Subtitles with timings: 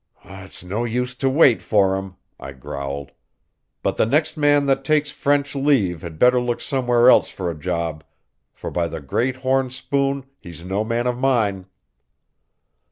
[0.25, 3.11] "It's no use to wait for him," I growled.
[3.83, 7.55] "But the next man that takes French leave had better look somewhere else for a
[7.55, 8.03] job,
[8.51, 11.67] for by the great horn spoon, he's no man of mine."